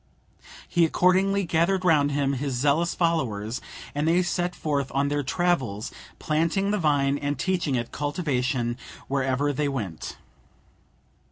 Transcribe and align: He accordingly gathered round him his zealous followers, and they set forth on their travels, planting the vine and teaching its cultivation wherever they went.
He 0.67 0.83
accordingly 0.83 1.43
gathered 1.45 1.85
round 1.85 2.11
him 2.11 2.33
his 2.33 2.55
zealous 2.55 2.95
followers, 2.95 3.61
and 3.93 4.07
they 4.07 4.23
set 4.23 4.55
forth 4.55 4.91
on 4.95 5.09
their 5.09 5.21
travels, 5.21 5.91
planting 6.17 6.71
the 6.71 6.79
vine 6.79 7.19
and 7.19 7.37
teaching 7.37 7.75
its 7.75 7.91
cultivation 7.91 8.77
wherever 9.07 9.53
they 9.53 9.69
went. 9.69 10.17